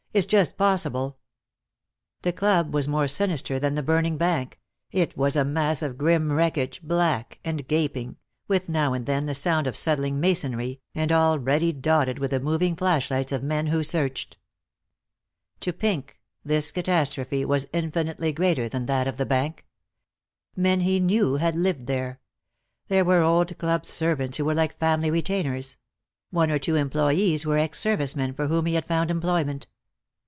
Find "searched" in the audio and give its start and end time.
13.83-14.37